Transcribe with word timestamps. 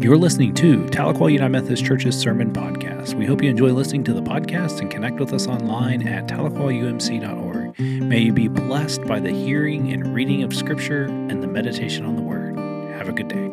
You're 0.00 0.16
listening 0.16 0.54
to 0.54 0.86
Tahlequah 0.86 1.30
United 1.30 1.50
Methodist 1.50 1.84
Church's 1.84 2.18
Sermon 2.18 2.54
Podcast. 2.54 3.12
We 3.12 3.26
hope 3.26 3.42
you 3.42 3.50
enjoy 3.50 3.70
listening 3.72 4.02
to 4.04 4.14
the 4.14 4.22
podcast 4.22 4.80
and 4.80 4.90
connect 4.90 5.20
with 5.20 5.34
us 5.34 5.46
online 5.46 6.08
at 6.08 6.26
tahlequahumc.org. 6.26 7.78
May 7.78 8.20
you 8.20 8.32
be 8.32 8.48
blessed 8.48 9.02
by 9.02 9.20
the 9.20 9.30
hearing 9.30 9.92
and 9.92 10.14
reading 10.14 10.42
of 10.42 10.56
Scripture 10.56 11.04
and 11.04 11.42
the 11.42 11.46
meditation 11.46 12.06
on 12.06 12.16
the 12.16 12.22
Word. 12.22 12.56
Have 12.94 13.10
a 13.10 13.12
good 13.12 13.28
day. 13.28 13.48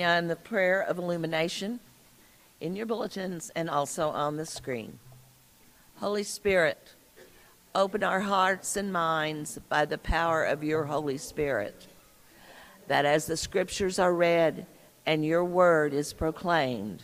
Now, 0.00 0.18
in 0.18 0.26
the 0.26 0.34
prayer 0.34 0.80
of 0.80 0.98
illumination 0.98 1.78
in 2.60 2.74
your 2.74 2.86
bulletins 2.86 3.52
and 3.54 3.70
also 3.70 4.08
on 4.08 4.38
the 4.38 4.44
screen. 4.44 4.98
Holy 5.98 6.24
Spirit, 6.24 6.94
open 7.76 8.02
our 8.02 8.22
hearts 8.22 8.76
and 8.76 8.92
minds 8.92 9.60
by 9.68 9.84
the 9.84 9.98
power 9.98 10.42
of 10.42 10.64
your 10.64 10.86
Holy 10.86 11.16
Spirit 11.16 11.86
that 12.88 13.04
as 13.04 13.26
the 13.26 13.36
scriptures 13.36 13.98
are 13.98 14.14
read 14.14 14.66
and 15.06 15.24
your 15.24 15.44
word 15.44 15.94
is 15.94 16.12
proclaimed, 16.12 17.02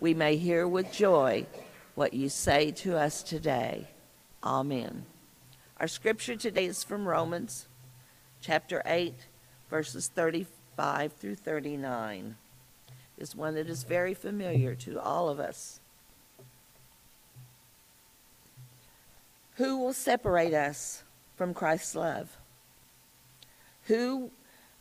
we 0.00 0.14
may 0.14 0.36
hear 0.36 0.66
with 0.66 0.92
joy 0.92 1.46
what 1.94 2.14
you 2.14 2.28
say 2.28 2.70
to 2.70 2.96
us 2.96 3.22
today. 3.22 3.88
Amen. 4.42 5.04
Our 5.80 5.88
scripture 5.88 6.36
today 6.36 6.66
is 6.66 6.84
from 6.84 7.06
Romans 7.06 7.66
chapter 8.40 8.82
8, 8.86 9.14
verses 9.70 10.08
35 10.08 11.12
through 11.12 11.36
39. 11.36 12.36
Is 13.18 13.34
one 13.34 13.54
that 13.56 13.68
is 13.68 13.82
very 13.82 14.14
familiar 14.14 14.76
to 14.76 15.00
all 15.00 15.28
of 15.28 15.40
us. 15.40 15.80
Who 19.56 19.78
will 19.78 19.92
separate 19.92 20.54
us 20.54 21.02
from 21.34 21.52
Christ's 21.52 21.96
love? 21.96 22.36
Who 23.84 24.30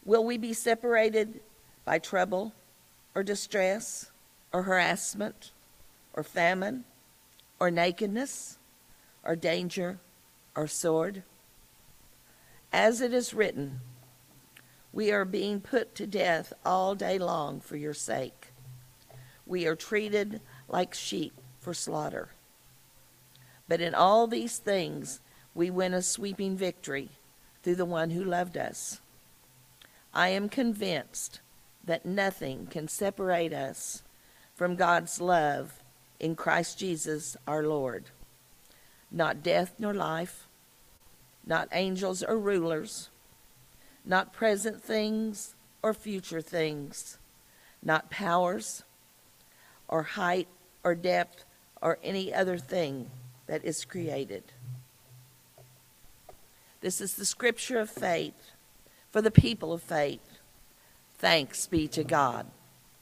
Will 0.08 0.24
we 0.24 0.38
be 0.38 0.54
separated 0.54 1.42
by 1.84 2.00
trouble 2.00 2.54
or 3.14 3.24
distress 3.24 4.10
or 4.54 4.64
harassment 4.64 5.52
or 6.14 6.24
famine 6.24 6.86
or 7.60 7.70
nakedness 7.70 8.58
or 9.26 9.36
danger 9.36 10.00
or 10.56 10.66
sword? 10.66 11.24
As 12.72 13.02
it 13.02 13.14
is 13.14 13.34
written, 13.34 13.82
we 14.94 15.12
are 15.12 15.26
being 15.26 15.60
put 15.60 15.94
to 15.96 16.08
death 16.08 16.54
all 16.66 16.96
day 16.96 17.20
long 17.20 17.60
for 17.60 17.76
your 17.76 17.94
sake. 17.94 18.54
We 19.46 19.68
are 19.68 19.76
treated 19.76 20.40
like 20.70 20.94
sheep 20.94 21.34
for 21.60 21.74
slaughter. 21.74 22.30
But 23.68 23.82
in 23.82 23.94
all 23.94 24.26
these 24.26 24.58
things, 24.58 25.20
we 25.54 25.70
win 25.70 25.94
a 25.94 26.02
sweeping 26.02 26.56
victory 26.56 27.10
through 27.62 27.76
the 27.76 27.84
one 27.84 28.12
who 28.12 28.24
loved 28.24 28.56
us. 28.56 29.02
I 30.18 30.30
am 30.30 30.50
convinced 30.50 31.42
that 31.84 32.04
nothing 32.04 32.66
can 32.66 32.88
separate 32.88 33.54
us 33.54 34.02
from 34.56 34.76
God's 34.76 35.22
love 35.22 35.84
in 36.20 36.36
Christ 36.36 36.80
Jesus 36.80 37.38
our 37.48 37.62
Lord. 37.62 38.06
Not 39.12 39.44
death 39.44 39.76
nor 39.78 39.94
life, 39.94 40.48
not 41.46 41.70
angels 41.72 42.24
or 42.24 42.36
rulers, 42.36 43.12
not 44.04 44.34
present 44.34 44.82
things 44.82 45.54
or 45.84 45.94
future 45.94 46.42
things, 46.42 47.20
not 47.84 48.10
powers 48.10 48.82
or 49.88 50.02
height 50.02 50.48
or 50.84 50.96
depth 50.96 51.46
or 51.80 52.00
any 52.02 52.34
other 52.34 52.58
thing 52.58 53.12
that 53.46 53.64
is 53.64 53.86
created. 53.86 54.46
This 56.82 57.02
is 57.02 57.14
the 57.14 57.24
scripture 57.24 57.78
of 57.78 57.92
faith 57.92 58.54
for 59.12 59.22
the 59.22 59.32
people 59.32 59.74
of 59.74 59.82
faith. 59.82 60.40
Thanks 61.18 61.66
be 61.68 61.88
to 61.90 62.04
God. 62.04 62.48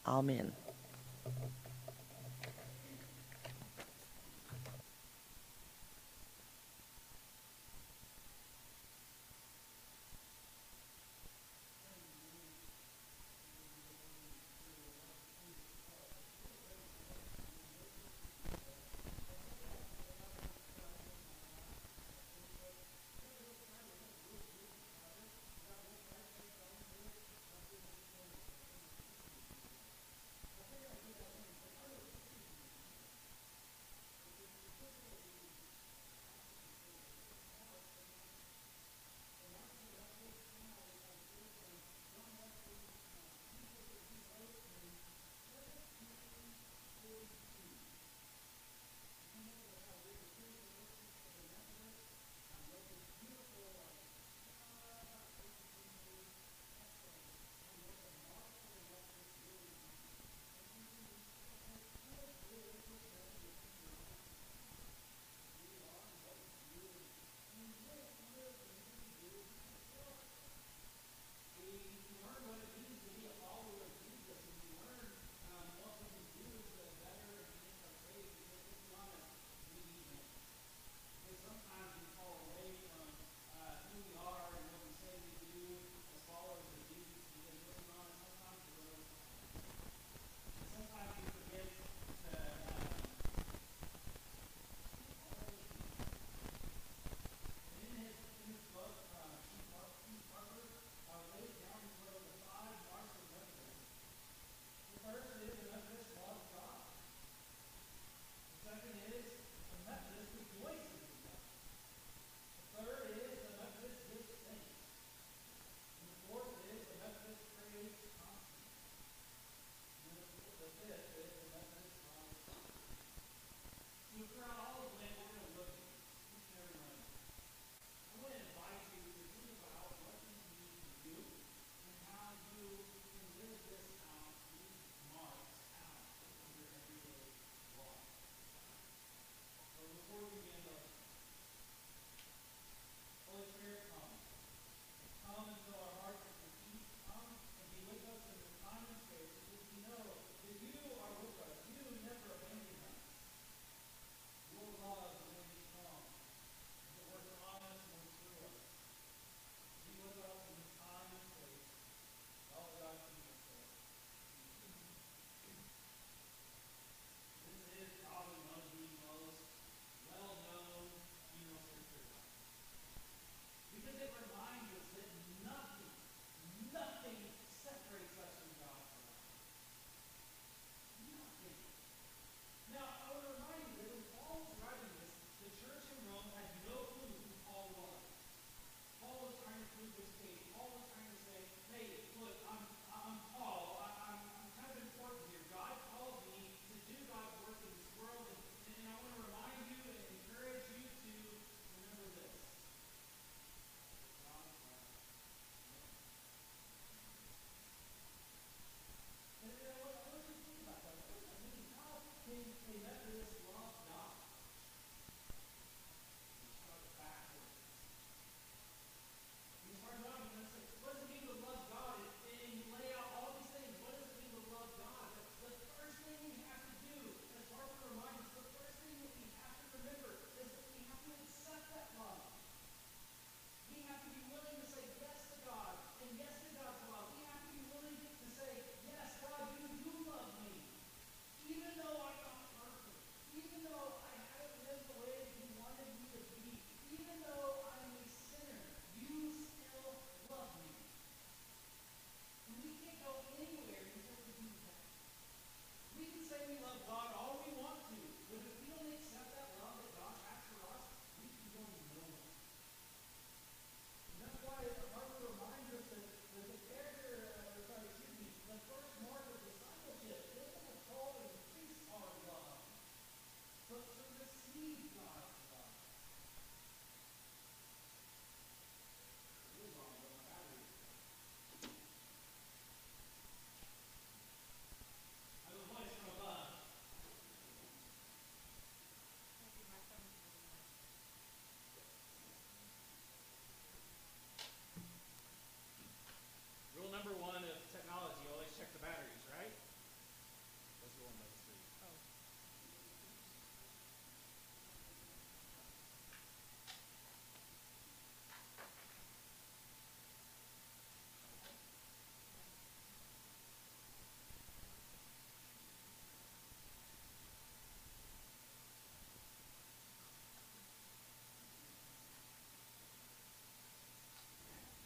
Amen. 0.08 0.54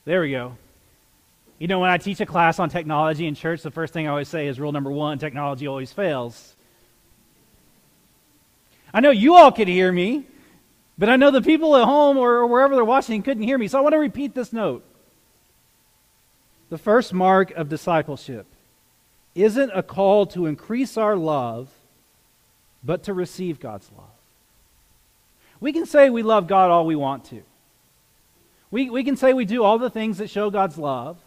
There 0.10 0.22
we 0.22 0.32
go. 0.32 0.58
You 1.60 1.68
know, 1.68 1.78
when 1.78 1.92
I 1.92 2.00
teach 2.00 2.20
a 2.20 2.26
class 2.26 2.58
on 2.58 2.72
technology 2.72 3.28
in 3.28 3.36
church, 3.36 3.62
the 3.62 3.70
first 3.70 3.94
thing 3.94 4.08
I 4.08 4.10
always 4.10 4.28
say 4.28 4.48
is 4.48 4.60
rule 4.60 4.72
number 4.72 4.92
one 4.92 5.20
technology 5.20 5.68
always 5.68 5.94
fails. 5.94 6.56
I 8.92 9.02
know 9.02 9.12
you 9.12 9.36
all 9.36 9.52
could 9.52 9.68
hear 9.68 9.92
me, 9.92 10.26
but 10.98 11.10
I 11.10 11.16
know 11.16 11.30
the 11.30 11.44
people 11.44 11.76
at 11.76 11.86
home 11.86 12.18
or 12.18 12.48
wherever 12.48 12.74
they're 12.74 12.84
watching 12.84 13.22
couldn't 13.22 13.44
hear 13.44 13.60
me. 13.60 13.68
So 13.68 13.78
I 13.78 13.82
want 13.82 13.94
to 13.94 14.00
repeat 14.00 14.34
this 14.34 14.52
note. 14.52 14.84
The 16.72 16.80
first 16.80 17.14
mark 17.14 17.52
of 17.52 17.70
discipleship 17.70 18.48
isn't 19.36 19.72
a 19.76 19.84
call 19.84 20.26
to 20.26 20.48
increase 20.48 20.98
our 20.98 21.16
love, 21.16 21.70
but 22.84 23.04
to 23.04 23.14
receive 23.14 23.60
God's 23.60 23.88
love. 23.96 24.10
We 25.60 25.72
can 25.72 25.86
say 25.86 26.10
we 26.10 26.24
love 26.24 26.48
God 26.48 26.72
all 26.72 26.88
we 26.88 26.96
want 26.96 27.26
to. 27.26 27.44
We, 28.72 28.90
we 28.90 29.04
can 29.04 29.16
say 29.16 29.34
we 29.34 29.46
do 29.46 29.64
all 29.64 29.80
the 29.80 29.90
things 29.90 30.20
that 30.20 30.30
show 30.30 30.50
God's 30.50 30.78
love. 30.78 31.18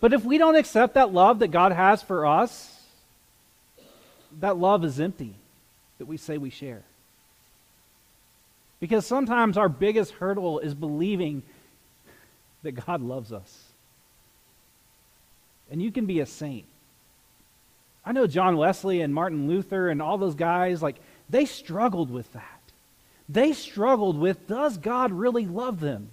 But 0.00 0.12
if 0.12 0.24
we 0.24 0.38
don't 0.38 0.56
accept 0.56 0.94
that 0.94 1.12
love 1.12 1.38
that 1.40 1.48
God 1.48 1.72
has 1.72 2.02
for 2.02 2.26
us, 2.26 2.82
that 4.40 4.56
love 4.56 4.84
is 4.84 4.98
empty 5.00 5.34
that 5.98 6.06
we 6.06 6.16
say 6.16 6.38
we 6.38 6.50
share. 6.50 6.82
Because 8.80 9.06
sometimes 9.06 9.56
our 9.56 9.68
biggest 9.68 10.12
hurdle 10.12 10.58
is 10.58 10.74
believing 10.74 11.42
that 12.62 12.72
God 12.72 13.00
loves 13.00 13.32
us. 13.32 13.62
And 15.70 15.80
you 15.80 15.90
can 15.90 16.06
be 16.06 16.20
a 16.20 16.26
saint. 16.26 16.66
I 18.04 18.12
know 18.12 18.26
John 18.26 18.56
Wesley 18.56 19.00
and 19.00 19.14
Martin 19.14 19.48
Luther 19.48 19.88
and 19.88 20.02
all 20.02 20.18
those 20.18 20.34
guys, 20.34 20.82
like, 20.82 20.96
they 21.30 21.46
struggled 21.46 22.10
with 22.10 22.30
that. 22.34 22.60
They 23.28 23.54
struggled 23.54 24.18
with, 24.18 24.46
does 24.46 24.76
God 24.76 25.12
really 25.12 25.46
love 25.46 25.80
them? 25.80 26.10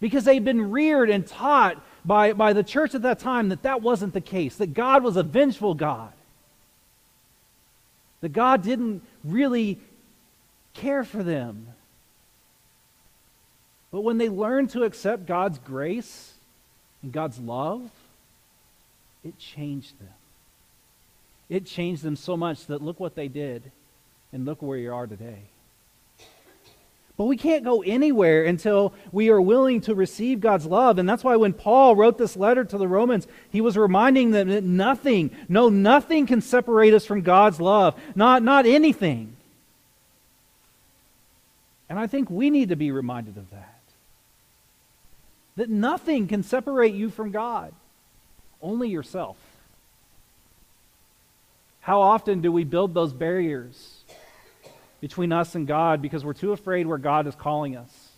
Because 0.00 0.24
they'd 0.24 0.44
been 0.44 0.70
reared 0.70 1.10
and 1.10 1.26
taught 1.26 1.82
by, 2.04 2.32
by 2.32 2.52
the 2.52 2.62
church 2.62 2.94
at 2.94 3.02
that 3.02 3.18
time 3.18 3.48
that 3.48 3.62
that 3.62 3.82
wasn't 3.82 4.14
the 4.14 4.20
case, 4.20 4.56
that 4.56 4.74
God 4.74 5.02
was 5.02 5.16
a 5.16 5.22
vengeful 5.22 5.74
God, 5.74 6.12
that 8.20 8.32
God 8.32 8.62
didn't 8.62 9.02
really 9.24 9.78
care 10.74 11.04
for 11.04 11.22
them. 11.22 11.68
But 13.90 14.02
when 14.02 14.18
they 14.18 14.28
learned 14.28 14.70
to 14.70 14.84
accept 14.84 15.26
God's 15.26 15.58
grace 15.58 16.34
and 17.02 17.10
God's 17.10 17.38
love, 17.38 17.90
it 19.24 19.38
changed 19.38 19.98
them. 19.98 20.08
It 21.48 21.66
changed 21.66 22.02
them 22.02 22.16
so 22.16 22.36
much 22.36 22.66
that 22.66 22.82
look 22.82 23.00
what 23.00 23.14
they 23.14 23.28
did, 23.28 23.72
and 24.32 24.44
look 24.44 24.60
where 24.62 24.78
you 24.78 24.92
are 24.92 25.06
today. 25.06 25.44
But 27.18 27.24
we 27.24 27.36
can't 27.36 27.64
go 27.64 27.82
anywhere 27.82 28.44
until 28.44 28.94
we 29.10 29.28
are 29.28 29.40
willing 29.40 29.80
to 29.82 29.94
receive 29.96 30.40
God's 30.40 30.66
love. 30.66 30.98
And 30.98 31.08
that's 31.08 31.24
why 31.24 31.34
when 31.34 31.52
Paul 31.52 31.96
wrote 31.96 32.16
this 32.16 32.36
letter 32.36 32.64
to 32.64 32.78
the 32.78 32.86
Romans, 32.86 33.26
he 33.50 33.60
was 33.60 33.76
reminding 33.76 34.30
them 34.30 34.48
that 34.48 34.62
nothing, 34.62 35.32
no, 35.48 35.68
nothing 35.68 36.26
can 36.26 36.40
separate 36.40 36.94
us 36.94 37.04
from 37.04 37.22
God's 37.22 37.60
love. 37.60 38.00
Not, 38.14 38.44
not 38.44 38.66
anything. 38.66 39.34
And 41.88 41.98
I 41.98 42.06
think 42.06 42.30
we 42.30 42.50
need 42.50 42.68
to 42.68 42.76
be 42.76 42.92
reminded 42.92 43.36
of 43.36 43.50
that. 43.50 43.80
That 45.56 45.68
nothing 45.68 46.28
can 46.28 46.44
separate 46.44 46.94
you 46.94 47.10
from 47.10 47.32
God, 47.32 47.72
only 48.62 48.90
yourself. 48.90 49.36
How 51.80 52.00
often 52.00 52.42
do 52.42 52.52
we 52.52 52.62
build 52.62 52.94
those 52.94 53.12
barriers? 53.12 53.97
Between 55.00 55.32
us 55.32 55.54
and 55.54 55.66
God 55.66 56.02
because 56.02 56.24
we're 56.24 56.32
too 56.32 56.52
afraid 56.52 56.86
where 56.86 56.98
God 56.98 57.26
is 57.26 57.34
calling 57.34 57.76
us. 57.76 58.08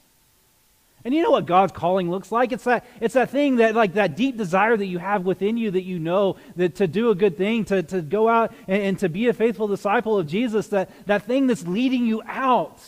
And 1.04 1.14
you 1.14 1.22
know 1.22 1.30
what 1.30 1.46
God's 1.46 1.72
calling 1.72 2.10
looks 2.10 2.30
like? 2.30 2.52
It's 2.52 2.64
that, 2.64 2.84
it's 3.00 3.14
that 3.14 3.30
thing 3.30 3.56
that, 3.56 3.74
like, 3.74 3.94
that 3.94 4.16
deep 4.16 4.36
desire 4.36 4.76
that 4.76 4.84
you 4.84 4.98
have 4.98 5.24
within 5.24 5.56
you 5.56 5.70
that 5.70 5.82
you 5.82 5.98
know 5.98 6.36
that 6.56 6.76
to 6.76 6.86
do 6.86 7.10
a 7.10 7.14
good 7.14 7.38
thing, 7.38 7.64
to, 7.66 7.82
to 7.84 8.02
go 8.02 8.28
out 8.28 8.52
and, 8.68 8.82
and 8.82 8.98
to 8.98 9.08
be 9.08 9.28
a 9.28 9.32
faithful 9.32 9.66
disciple 9.66 10.18
of 10.18 10.26
Jesus, 10.26 10.68
that, 10.68 10.90
that 11.06 11.22
thing 11.22 11.46
that's 11.46 11.66
leading 11.66 12.04
you 12.04 12.22
out. 12.26 12.78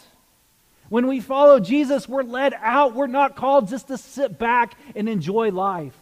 When 0.90 1.06
we 1.06 1.20
follow 1.20 1.58
Jesus, 1.58 2.06
we're 2.06 2.22
led 2.22 2.52
out. 2.61 2.94
We're 2.94 3.06
not 3.06 3.34
called 3.34 3.68
just 3.68 3.88
to 3.88 3.96
sit 3.96 4.38
back 4.38 4.76
and 4.94 5.08
enjoy 5.08 5.50
life. 5.50 5.96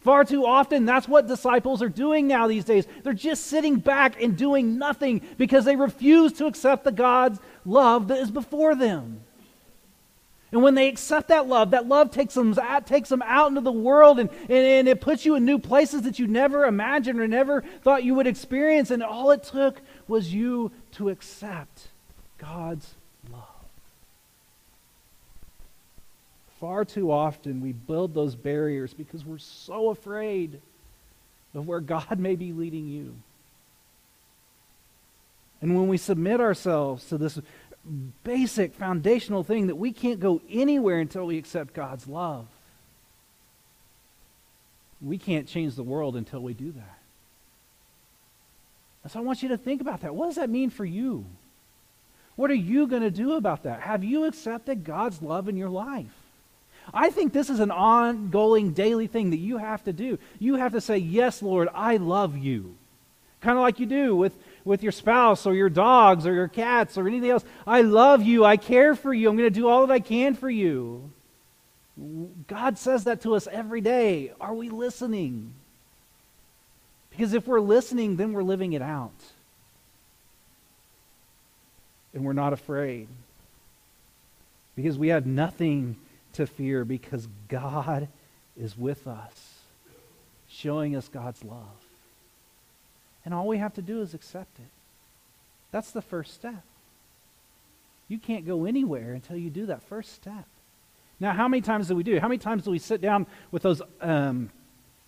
Far 0.00 0.24
too 0.24 0.46
often, 0.46 0.84
that's 0.84 1.08
what 1.08 1.26
disciples 1.26 1.82
are 1.82 1.88
doing 1.88 2.28
now 2.28 2.46
these 2.46 2.64
days. 2.64 2.86
They're 3.02 3.12
just 3.12 3.46
sitting 3.46 3.76
back 3.76 4.22
and 4.22 4.36
doing 4.36 4.78
nothing 4.78 5.22
because 5.36 5.64
they 5.64 5.76
refuse 5.76 6.32
to 6.34 6.46
accept 6.46 6.84
the 6.84 6.92
God's 6.92 7.40
love 7.64 8.08
that 8.08 8.18
is 8.18 8.30
before 8.30 8.74
them. 8.74 9.20
And 10.50 10.62
when 10.62 10.74
they 10.74 10.88
accept 10.88 11.28
that 11.28 11.46
love, 11.46 11.72
that 11.72 11.88
love 11.88 12.10
takes 12.10 12.34
them, 12.34 12.56
out, 12.58 12.86
takes 12.86 13.10
them 13.10 13.22
out 13.22 13.48
into 13.48 13.60
the 13.60 13.72
world 13.72 14.18
and, 14.18 14.30
and, 14.42 14.50
and 14.50 14.88
it 14.88 15.00
puts 15.00 15.26
you 15.26 15.34
in 15.34 15.44
new 15.44 15.58
places 15.58 16.02
that 16.02 16.18
you 16.18 16.26
never 16.26 16.64
imagined 16.64 17.20
or 17.20 17.28
never 17.28 17.62
thought 17.82 18.04
you 18.04 18.14
would 18.14 18.26
experience. 18.26 18.90
And 18.90 19.02
all 19.02 19.30
it 19.30 19.42
took 19.42 19.82
was 20.06 20.32
you 20.32 20.72
to 20.92 21.10
accept 21.10 21.88
God's 22.38 22.94
Far 26.60 26.84
too 26.84 27.12
often 27.12 27.60
we 27.60 27.72
build 27.72 28.14
those 28.14 28.34
barriers 28.34 28.92
because 28.92 29.24
we're 29.24 29.38
so 29.38 29.90
afraid 29.90 30.60
of 31.54 31.66
where 31.66 31.80
God 31.80 32.18
may 32.18 32.36
be 32.36 32.52
leading 32.52 32.88
you. 32.88 33.14
And 35.60 35.76
when 35.76 35.88
we 35.88 35.96
submit 35.96 36.40
ourselves 36.40 37.08
to 37.08 37.18
this 37.18 37.38
basic 38.22 38.74
foundational 38.74 39.42
thing 39.42 39.68
that 39.68 39.76
we 39.76 39.92
can't 39.92 40.20
go 40.20 40.40
anywhere 40.50 40.98
until 41.00 41.26
we 41.26 41.38
accept 41.38 41.74
God's 41.74 42.06
love, 42.06 42.46
we 45.00 45.18
can't 45.18 45.46
change 45.46 45.74
the 45.74 45.82
world 45.82 46.16
until 46.16 46.40
we 46.40 46.54
do 46.54 46.72
that. 46.72 46.98
And 49.02 49.12
so 49.12 49.20
I 49.20 49.22
want 49.22 49.42
you 49.42 49.48
to 49.50 49.56
think 49.56 49.80
about 49.80 50.00
that. 50.02 50.14
What 50.14 50.26
does 50.26 50.36
that 50.36 50.50
mean 50.50 50.70
for 50.70 50.84
you? 50.84 51.24
What 52.36 52.50
are 52.50 52.54
you 52.54 52.86
going 52.86 53.02
to 53.02 53.10
do 53.10 53.34
about 53.34 53.62
that? 53.62 53.80
Have 53.80 54.04
you 54.04 54.24
accepted 54.24 54.84
God's 54.84 55.22
love 55.22 55.48
in 55.48 55.56
your 55.56 55.70
life? 55.70 56.17
I 56.92 57.10
think 57.10 57.32
this 57.32 57.50
is 57.50 57.60
an 57.60 57.70
ongoing 57.70 58.72
daily 58.72 59.06
thing 59.06 59.30
that 59.30 59.38
you 59.38 59.58
have 59.58 59.84
to 59.84 59.92
do. 59.92 60.18
You 60.38 60.56
have 60.56 60.72
to 60.72 60.80
say, 60.80 60.98
Yes, 60.98 61.42
Lord, 61.42 61.68
I 61.74 61.96
love 61.96 62.36
you. 62.36 62.76
Kind 63.40 63.56
of 63.56 63.62
like 63.62 63.78
you 63.78 63.86
do 63.86 64.16
with, 64.16 64.36
with 64.64 64.82
your 64.82 64.92
spouse 64.92 65.46
or 65.46 65.54
your 65.54 65.68
dogs 65.68 66.26
or 66.26 66.34
your 66.34 66.48
cats 66.48 66.98
or 66.98 67.06
anything 67.06 67.30
else. 67.30 67.44
I 67.66 67.82
love 67.82 68.22
you. 68.22 68.44
I 68.44 68.56
care 68.56 68.94
for 68.94 69.14
you. 69.14 69.28
I'm 69.28 69.36
going 69.36 69.52
to 69.52 69.60
do 69.60 69.68
all 69.68 69.86
that 69.86 69.92
I 69.92 70.00
can 70.00 70.34
for 70.34 70.50
you. 70.50 71.10
God 72.46 72.78
says 72.78 73.04
that 73.04 73.22
to 73.22 73.34
us 73.34 73.46
every 73.50 73.80
day. 73.80 74.32
Are 74.40 74.54
we 74.54 74.70
listening? 74.70 75.52
Because 77.10 77.32
if 77.32 77.46
we're 77.46 77.60
listening, 77.60 78.16
then 78.16 78.32
we're 78.32 78.42
living 78.42 78.72
it 78.72 78.82
out. 78.82 79.10
And 82.14 82.24
we're 82.24 82.32
not 82.32 82.52
afraid. 82.52 83.08
Because 84.76 84.96
we 84.96 85.08
have 85.08 85.26
nothing 85.26 85.96
to 86.34 86.46
fear 86.46 86.84
because 86.84 87.28
God 87.48 88.08
is 88.60 88.76
with 88.76 89.06
us, 89.06 89.54
showing 90.48 90.96
us 90.96 91.08
God's 91.08 91.44
love. 91.44 91.62
And 93.24 93.34
all 93.34 93.46
we 93.46 93.58
have 93.58 93.74
to 93.74 93.82
do 93.82 94.00
is 94.00 94.14
accept 94.14 94.58
it. 94.58 94.70
That's 95.70 95.90
the 95.90 96.02
first 96.02 96.34
step. 96.34 96.62
You 98.08 98.18
can't 98.18 98.46
go 98.46 98.64
anywhere 98.64 99.12
until 99.12 99.36
you 99.36 99.50
do 99.50 99.66
that 99.66 99.82
first 99.82 100.14
step. 100.14 100.46
Now, 101.20 101.32
how 101.32 101.48
many 101.48 101.60
times 101.60 101.88
do 101.88 101.96
we 101.96 102.02
do? 102.02 102.18
How 102.20 102.28
many 102.28 102.38
times 102.38 102.64
do 102.64 102.70
we 102.70 102.78
sit 102.78 103.00
down 103.00 103.26
with 103.50 103.62
those 103.62 103.82
um, 104.00 104.50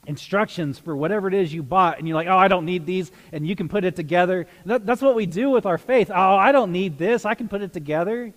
instructions 0.06 0.78
for 0.78 0.96
whatever 0.96 1.28
it 1.28 1.34
is 1.34 1.54
you 1.54 1.62
bought, 1.62 1.98
and 1.98 2.08
you're 2.08 2.16
like, 2.16 2.26
oh, 2.26 2.36
I 2.36 2.48
don't 2.48 2.66
need 2.66 2.84
these, 2.84 3.10
and 3.32 3.46
you 3.46 3.54
can 3.54 3.68
put 3.68 3.84
it 3.84 3.96
together? 3.96 4.46
That, 4.66 4.84
that's 4.84 5.02
what 5.02 5.14
we 5.14 5.26
do 5.26 5.50
with 5.50 5.66
our 5.66 5.78
faith. 5.78 6.10
Oh, 6.10 6.36
I 6.36 6.52
don't 6.52 6.72
need 6.72 6.98
this, 6.98 7.24
I 7.24 7.34
can 7.34 7.48
put 7.48 7.62
it 7.62 7.72
together. 7.72 8.32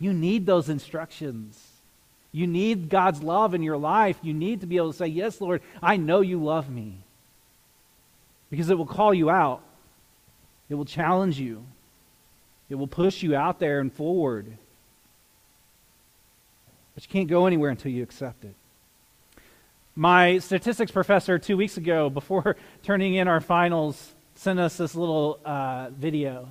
You 0.00 0.12
need 0.12 0.44
those 0.44 0.68
instructions. 0.68 1.67
You 2.32 2.46
need 2.46 2.88
God's 2.88 3.22
love 3.22 3.54
in 3.54 3.62
your 3.62 3.78
life. 3.78 4.18
You 4.22 4.34
need 4.34 4.60
to 4.60 4.66
be 4.66 4.76
able 4.76 4.92
to 4.92 4.96
say, 4.98 5.06
Yes, 5.06 5.40
Lord, 5.40 5.62
I 5.82 5.96
know 5.96 6.20
you 6.20 6.42
love 6.42 6.70
me. 6.70 6.98
Because 8.50 8.70
it 8.70 8.78
will 8.78 8.86
call 8.86 9.12
you 9.12 9.28
out, 9.30 9.62
it 10.68 10.74
will 10.74 10.84
challenge 10.84 11.38
you, 11.38 11.64
it 12.68 12.74
will 12.76 12.86
push 12.86 13.22
you 13.22 13.34
out 13.34 13.58
there 13.58 13.80
and 13.80 13.92
forward. 13.92 14.56
But 16.94 17.04
you 17.04 17.10
can't 17.10 17.28
go 17.28 17.46
anywhere 17.46 17.70
until 17.70 17.92
you 17.92 18.02
accept 18.02 18.44
it. 18.44 18.54
My 19.94 20.38
statistics 20.38 20.90
professor, 20.90 21.38
two 21.38 21.56
weeks 21.56 21.76
ago, 21.76 22.10
before 22.10 22.56
turning 22.82 23.14
in 23.14 23.28
our 23.28 23.40
finals, 23.40 24.14
sent 24.34 24.58
us 24.58 24.76
this 24.76 24.94
little 24.94 25.38
uh, 25.44 25.90
video. 25.90 26.48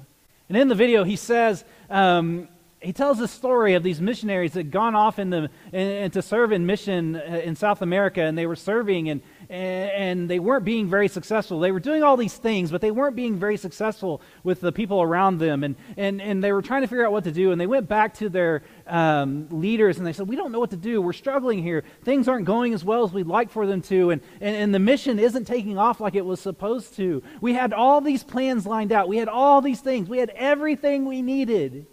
And 0.49 0.57
in 0.57 0.67
the 0.67 0.75
video, 0.75 1.03
he 1.03 1.15
says, 1.15 1.65
um, 1.89 2.47
he 2.79 2.93
tells 2.93 3.17
the 3.17 3.27
story 3.27 3.73
of 3.73 3.81
these 3.81 3.99
missionaries 3.99 4.53
that 4.53 4.59
had 4.59 4.71
gone 4.71 4.93
off 4.93 5.17
in 5.17 5.31
the, 5.31 5.49
in, 5.73 5.87
in, 5.87 6.11
to 6.11 6.21
serve 6.21 6.51
in 6.51 6.67
mission 6.67 7.15
uh, 7.15 7.41
in 7.43 7.55
South 7.55 7.81
America, 7.81 8.21
and 8.21 8.37
they 8.37 8.45
were 8.45 8.55
serving, 8.55 9.09
and, 9.09 9.21
and, 9.49 10.29
they 10.29 10.37
weren't 10.37 10.63
being 10.63 10.87
very 10.87 11.07
successful. 11.07 11.59
They 11.59 11.71
were 11.71 11.79
doing 11.79 12.03
all 12.03 12.17
these 12.17 12.35
things, 12.35 12.69
but 12.69 12.81
they 12.81 12.91
weren't 12.91 13.15
being 13.15 13.37
very 13.37 13.57
successful 13.57 14.21
with 14.43 14.61
the 14.61 14.71
people 14.71 15.01
around 15.01 15.39
them. 15.39 15.63
And, 15.63 15.75
and, 15.95 16.21
and 16.21 16.43
they 16.43 16.51
were 16.51 16.61
trying 16.61 16.81
to 16.81 16.87
figure 16.87 17.05
out 17.05 17.11
what 17.11 17.23
to 17.23 17.31
do. 17.31 17.51
And 17.51 17.59
they 17.59 17.65
went 17.65 17.87
back 17.87 18.13
to 18.15 18.29
their 18.29 18.63
um, 18.85 19.47
leaders 19.49 19.97
and 19.97 20.05
they 20.05 20.13
said, 20.13 20.27
We 20.27 20.35
don't 20.35 20.51
know 20.51 20.59
what 20.59 20.71
to 20.71 20.77
do. 20.77 21.01
We're 21.01 21.13
struggling 21.13 21.63
here. 21.63 21.83
Things 22.03 22.27
aren't 22.27 22.45
going 22.45 22.73
as 22.73 22.83
well 22.83 23.03
as 23.03 23.13
we'd 23.13 23.27
like 23.27 23.49
for 23.49 23.65
them 23.65 23.81
to. 23.83 24.11
And, 24.11 24.21
and, 24.41 24.55
and 24.55 24.75
the 24.75 24.79
mission 24.79 25.17
isn't 25.17 25.45
taking 25.45 25.77
off 25.77 25.99
like 26.01 26.15
it 26.15 26.25
was 26.25 26.39
supposed 26.41 26.95
to. 26.97 27.23
We 27.41 27.53
had 27.53 27.73
all 27.73 28.01
these 28.01 28.23
plans 28.23 28.65
lined 28.65 28.91
out, 28.91 29.07
we 29.07 29.17
had 29.17 29.29
all 29.29 29.61
these 29.61 29.79
things, 29.81 30.09
we 30.09 30.19
had 30.19 30.31
everything 30.31 31.05
we 31.05 31.21
needed. 31.21 31.87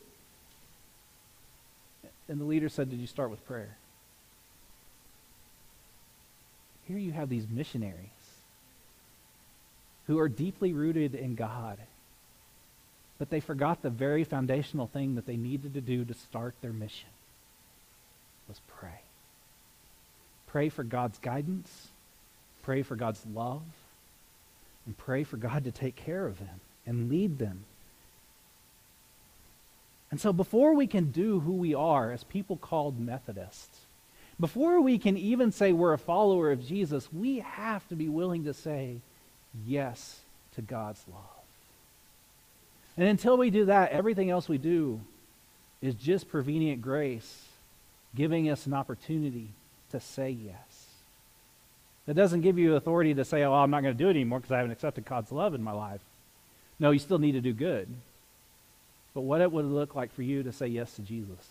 And 2.29 2.41
the 2.41 2.45
leader 2.45 2.69
said, 2.69 2.91
Did 2.91 3.01
you 3.01 3.07
start 3.07 3.31
with 3.31 3.45
prayer? 3.47 3.77
Here 6.87 6.99
you 6.99 7.13
have 7.13 7.29
these 7.29 7.47
missionaries 7.49 7.97
who 10.07 10.19
are 10.19 10.29
deeply 10.29 10.73
rooted 10.73 11.15
in 11.15 11.35
God, 11.35 11.79
but 13.19 13.31
they 13.31 13.41
forgot 13.41 13.83
the 13.83 13.91
very 13.91 14.25
foundational 14.25 14.87
thing 14.87 15.15
that 15.15 15.27
they 15.27 15.37
needed 15.37 15.75
to 15.75 15.81
do 15.81 16.05
to 16.05 16.15
start 16.15 16.55
their 16.61 16.73
mission 16.73 17.09
was 18.49 18.61
pray. 18.79 19.01
Pray 20.47 20.69
for 20.69 20.85
God's 20.85 21.19
guidance, 21.19 21.89
pray 22.63 22.83
for 22.83 22.97
God's 22.97 23.25
love, 23.35 23.63
and 24.87 24.97
pray 24.97 25.25
for 25.25 25.37
God 25.37 25.65
to 25.65 25.73
take 25.73 25.97
care 25.97 26.27
of 26.27 26.39
them 26.39 26.61
and 26.87 27.11
lead 27.11 27.39
them. 27.39 27.65
And 30.15 30.21
so 30.21 30.33
before 30.33 30.75
we 30.75 30.87
can 30.87 31.11
do 31.11 31.41
who 31.41 31.55
we 31.55 31.75
are 31.75 32.13
as 32.13 32.23
people 32.23 32.57
called 32.57 33.01
Methodists, 33.01 33.81
before 34.39 34.81
we 34.81 34.97
can 34.97 35.17
even 35.17 35.51
say 35.51 35.73
we're 35.73 35.93
a 35.93 35.99
follower 35.99 36.53
of 36.53 36.65
Jesus, 36.65 37.13
we 37.13 37.41
have 37.41 37.85
to 37.89 37.97
be 37.97 38.09
willing 38.09 38.45
to 38.45 38.55
say 38.55 38.99
yes 39.67 40.21
to 40.55 40.63
God's 40.63 41.03
love. 41.13 41.19
And 42.97 43.09
until 43.09 43.37
we 43.37 43.51
do 43.51 43.65
that, 43.65 43.91
everything 43.91 44.31
else 44.31 44.49
we 44.49 44.57
do 44.57 45.01
is 45.83 45.97
just 45.97 46.29
prevenient 46.29 46.81
grace, 46.81 47.47
giving 48.15 48.49
us 48.49 48.67
an 48.67 48.73
opportunity 48.73 49.49
to 49.91 49.99
say 49.99 50.31
yes. 50.31 50.87
That 52.07 52.15
doesn't 52.15 52.43
give 52.43 52.57
you 52.57 52.77
authority 52.77 53.15
to 53.15 53.25
say, 53.25 53.43
oh, 53.43 53.53
I'm 53.53 53.73
not 53.73 53.83
going 53.83 53.97
to 53.97 54.05
do 54.05 54.11
it 54.11 54.13
anymore 54.13 54.39
because 54.39 54.53
I 54.53 54.59
haven't 54.59 54.71
accepted 54.71 55.07
God's 55.07 55.33
love 55.33 55.57
in 55.57 55.63
my 55.65 55.73
life. 55.73 56.03
No, 56.79 56.93
you 56.93 57.01
still 57.01 57.19
need 57.19 57.33
to 57.33 57.41
do 57.41 57.53
good. 57.53 57.89
But 59.15 59.23
what 59.23 59.41
it 59.41 59.53
would 59.53 59.65
look 59.65 59.95
like 59.95 60.13
for 60.13 60.23
you 60.23 60.43
to 60.43 60.53
say 60.53 60.67
yes 60.67 60.95
to 60.97 61.03
Jesus? 61.03 61.49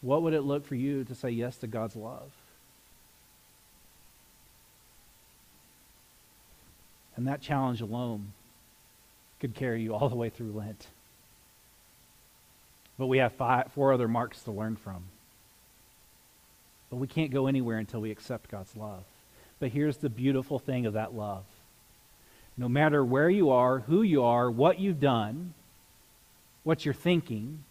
What 0.00 0.22
would 0.22 0.32
it 0.32 0.42
look 0.42 0.64
for 0.64 0.76
you 0.76 1.04
to 1.04 1.14
say 1.14 1.30
yes 1.30 1.56
to 1.58 1.66
God's 1.66 1.96
love? 1.96 2.30
And 7.16 7.26
that 7.26 7.40
challenge 7.40 7.80
alone 7.80 8.32
could 9.40 9.54
carry 9.54 9.82
you 9.82 9.92
all 9.92 10.08
the 10.08 10.14
way 10.14 10.30
through 10.30 10.52
Lent. 10.52 10.86
But 12.96 13.06
we 13.06 13.18
have 13.18 13.32
five, 13.32 13.72
four 13.72 13.92
other 13.92 14.06
marks 14.06 14.42
to 14.44 14.52
learn 14.52 14.76
from. 14.76 15.02
But 16.90 16.96
we 16.96 17.08
can't 17.08 17.32
go 17.32 17.48
anywhere 17.48 17.78
until 17.78 18.00
we 18.00 18.12
accept 18.12 18.50
God's 18.50 18.76
love. 18.76 19.02
But 19.58 19.70
here's 19.70 19.96
the 19.96 20.08
beautiful 20.08 20.60
thing 20.60 20.86
of 20.86 20.94
that 20.94 21.14
love 21.14 21.44
no 22.56 22.68
matter 22.68 23.04
where 23.04 23.30
you 23.30 23.50
are, 23.50 23.78
who 23.80 24.02
you 24.02 24.24
are, 24.24 24.50
what 24.50 24.80
you've 24.80 24.98
done, 24.98 25.54
what 26.68 26.84
you're 26.84 26.92
thinking, 26.92 27.64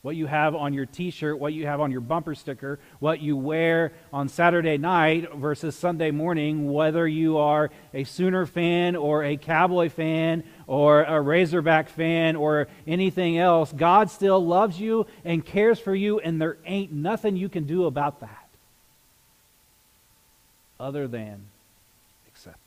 what 0.00 0.16
you 0.16 0.24
have 0.24 0.54
on 0.54 0.72
your 0.72 0.86
t 0.86 1.10
shirt, 1.10 1.38
what 1.38 1.52
you 1.52 1.66
have 1.66 1.82
on 1.82 1.90
your 1.90 2.00
bumper 2.00 2.34
sticker, 2.34 2.78
what 2.98 3.20
you 3.20 3.36
wear 3.36 3.92
on 4.10 4.26
Saturday 4.26 4.78
night 4.78 5.30
versus 5.34 5.76
Sunday 5.76 6.10
morning, 6.10 6.72
whether 6.72 7.06
you 7.06 7.36
are 7.36 7.70
a 7.92 8.04
Sooner 8.04 8.46
fan 8.46 8.96
or 8.96 9.22
a 9.22 9.36
Cowboy 9.36 9.90
fan 9.90 10.44
or 10.66 11.02
a 11.02 11.20
Razorback 11.20 11.90
fan 11.90 12.36
or 12.36 12.68
anything 12.86 13.36
else, 13.36 13.70
God 13.70 14.10
still 14.10 14.42
loves 14.42 14.80
you 14.80 15.06
and 15.26 15.44
cares 15.44 15.78
for 15.78 15.94
you, 15.94 16.20
and 16.20 16.40
there 16.40 16.56
ain't 16.64 16.90
nothing 16.90 17.36
you 17.36 17.50
can 17.50 17.64
do 17.64 17.84
about 17.84 18.20
that 18.20 18.48
other 20.80 21.06
than 21.06 21.38
accept 22.28 22.66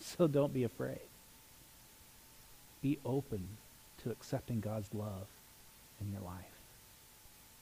it. 0.00 0.04
So 0.04 0.26
don't 0.26 0.52
be 0.52 0.64
afraid. 0.64 1.00
Be 2.82 2.98
open 3.04 3.48
to 4.02 4.10
accepting 4.10 4.60
God's 4.60 4.92
love 4.94 5.26
in 6.00 6.12
your 6.12 6.22
life. 6.22 6.36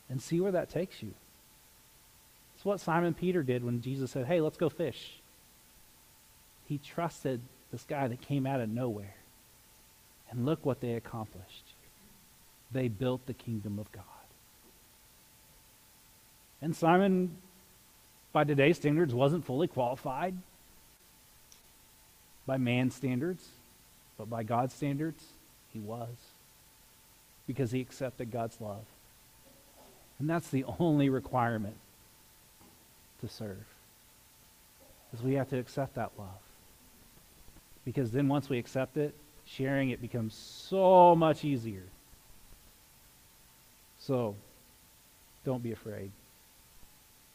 And 0.09 0.23
see 0.23 0.41
where 0.41 0.53
that 0.53 0.71
takes 0.71 1.03
you. 1.03 1.13
It's 2.57 2.65
what 2.65 2.81
Simon 2.81 3.15
Peter 3.15 3.43
did 3.43 3.65
when 3.65 3.83
Jesus 3.83 4.11
said, 4.11 4.27
Hey, 4.27 4.41
let's 4.41 4.57
go 4.57 4.69
fish. 4.69 5.21
He 6.67 6.79
trusted 6.79 7.41
this 7.71 7.85
guy 7.85 8.09
that 8.09 8.21
came 8.21 8.47
out 8.47 8.61
of 8.61 8.69
nowhere. 8.69 9.15
And 10.31 10.45
look 10.45 10.65
what 10.65 10.81
they 10.81 10.95
accomplished. 10.95 11.65
They 12.73 12.89
built 12.89 13.27
the 13.27 13.35
kingdom 13.35 13.79
of 13.79 13.91
God. 13.93 14.05
And 16.61 16.75
Simon, 16.75 17.37
by 18.33 18.45
today's 18.45 18.77
standards, 18.77 19.15
wasn't 19.15 19.45
fully 19.45 19.69
qualified 19.69 20.35
by 22.47 22.57
man's 22.57 22.95
standards, 22.95 23.47
but 24.19 24.29
by 24.29 24.43
God's 24.43 24.75
standards, 24.75 25.23
he 25.73 25.79
was 25.79 26.09
because 27.47 27.71
he 27.71 27.81
accepted 27.81 28.31
God's 28.31 28.61
love. 28.61 28.85
And 30.19 30.29
that's 30.29 30.51
the 30.51 30.65
only 30.79 31.09
requirement 31.09 31.77
to 33.21 33.29
serve. 33.29 33.65
Is 35.15 35.23
we 35.23 35.35
have 35.35 35.49
to 35.51 35.59
accept 35.59 35.95
that 35.95 36.11
love. 36.19 36.29
Because 37.85 38.11
then 38.11 38.29
once 38.29 38.49
we 38.49 38.59
accept 38.59 38.97
it, 38.97 39.15
sharing 39.47 39.91
it 39.91 40.03
becomes 40.03 40.35
so 40.35 41.15
much 41.15 41.45
easier. 41.45 41.85
So, 44.01 44.35
don't 45.45 45.63
be 45.63 45.73
afraid. 45.73 46.11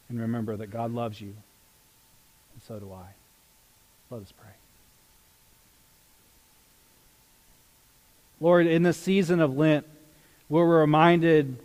And 0.08 0.20
remember 0.20 0.56
that 0.56 0.70
God 0.70 0.92
loves 0.92 1.20
you, 1.20 1.34
and 2.52 2.62
so 2.62 2.78
do 2.78 2.92
I. 2.92 3.06
Let 4.10 4.22
us 4.22 4.32
pray. 4.32 4.52
Lord, 8.44 8.66
in 8.66 8.82
this 8.82 8.98
season 8.98 9.40
of 9.40 9.56
Lent, 9.56 9.86
we're 10.50 10.80
reminded 10.80 11.56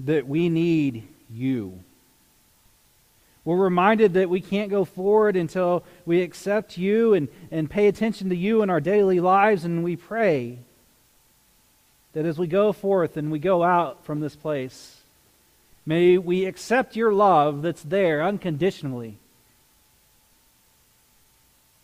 that 0.00 0.26
we 0.26 0.48
need 0.48 1.06
you. 1.30 1.78
We're 3.44 3.58
reminded 3.58 4.14
that 4.14 4.28
we 4.28 4.40
can't 4.40 4.72
go 4.72 4.84
forward 4.84 5.36
until 5.36 5.84
we 6.04 6.20
accept 6.20 6.78
you 6.78 7.14
and, 7.14 7.28
and 7.52 7.70
pay 7.70 7.86
attention 7.86 8.30
to 8.30 8.34
you 8.34 8.62
in 8.62 8.70
our 8.70 8.80
daily 8.80 9.20
lives, 9.20 9.64
and 9.64 9.84
we 9.84 9.94
pray 9.94 10.58
that 12.12 12.26
as 12.26 12.36
we 12.36 12.48
go 12.48 12.72
forth 12.72 13.16
and 13.16 13.30
we 13.30 13.38
go 13.38 13.62
out 13.62 14.04
from 14.04 14.18
this 14.18 14.34
place, 14.34 15.02
may 15.86 16.18
we 16.18 16.44
accept 16.44 16.96
your 16.96 17.12
love 17.12 17.62
that's 17.62 17.84
there 17.84 18.20
unconditionally. 18.20 19.16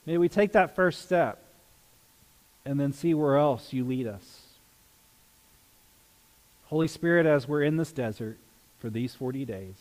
May 0.05 0.19
we 0.19 0.29
take 0.29 0.51
that 0.55 0.75
first 0.75 1.03
step 1.03 1.45
and 2.69 2.79
then 2.79 2.93
see 2.93 3.15
where 3.15 3.39
else 3.39 3.73
you 3.73 3.83
lead 3.83 4.07
us. 4.07 4.43
Holy 6.67 6.87
Spirit, 6.87 7.25
as 7.25 7.49
we're 7.49 7.63
in 7.63 7.79
this 7.79 7.93
desert 7.93 8.37
for 8.79 8.91
these 8.91 9.15
40 9.15 9.47
days, 9.47 9.77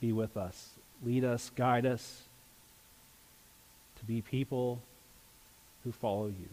be 0.00 0.10
with 0.10 0.38
us. 0.38 0.70
Lead 1.04 1.24
us, 1.24 1.50
guide 1.54 1.84
us 1.84 2.22
to 3.98 4.04
be 4.06 4.22
people 4.22 4.80
who 5.84 5.92
follow 5.92 6.28
you. 6.28 6.48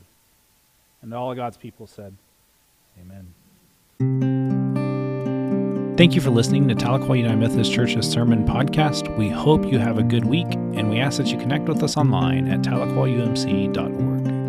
And 1.02 1.14
all 1.14 1.32
of 1.32 1.38
God's 1.38 1.56
people 1.56 1.88
said, 1.88 2.14
Amen. 3.00 3.34
Thank 5.96 6.16
you 6.16 6.22
for 6.22 6.32
listening 6.32 6.68
to 6.68 6.76
Tahlequah 6.76 7.16
United 7.16 7.38
Methodist 7.38 7.72
Church's 7.72 8.10
Sermon 8.10 8.46
Podcast. 8.46 9.18
We 9.18 9.30
hope 9.30 9.72
you 9.72 9.80
have 9.80 9.98
a 9.98 10.04
good 10.04 10.26
week, 10.26 10.54
and 10.54 10.90
we 10.90 11.00
ask 11.00 11.18
that 11.18 11.28
you 11.28 11.38
connect 11.38 11.70
with 11.70 11.82
us 11.82 11.96
online 11.96 12.50
at 12.50 12.60
tahlequahumc.org. 12.60 14.35